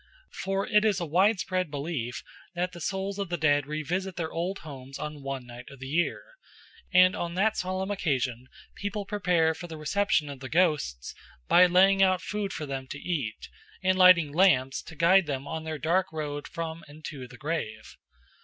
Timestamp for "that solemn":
7.35-7.91